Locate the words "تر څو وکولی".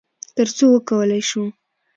0.35-1.21